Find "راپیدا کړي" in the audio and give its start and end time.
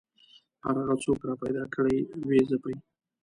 1.29-1.97